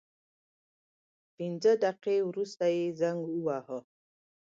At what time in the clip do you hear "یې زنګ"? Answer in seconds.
2.75-3.19